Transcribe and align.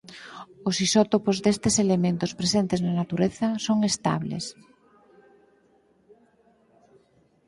Os 0.69 0.75
isótopos 0.85 1.37
destes 1.45 1.75
elementos 1.85 2.31
presentes 2.39 2.79
na 2.85 2.93
natureza 3.01 3.47
son 3.65 3.77
estables. 3.91 4.45